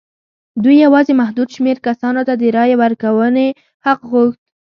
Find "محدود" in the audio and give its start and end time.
1.21-1.47